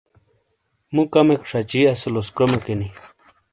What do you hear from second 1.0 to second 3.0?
کمیک شَچی اسیلوس کرومےکِینی۔